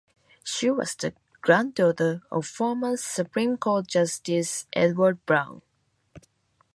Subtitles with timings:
[0.43, 5.61] She was the granddaughter of former Supreme Court Justice Edward Browne.